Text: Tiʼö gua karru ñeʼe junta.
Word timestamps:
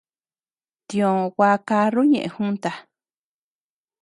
Tiʼö 0.87 1.09
gua 1.35 1.51
karru 1.67 2.01
ñeʼe 2.11 2.29
junta. 2.35 2.71